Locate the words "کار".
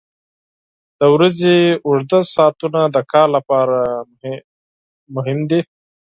3.11-3.27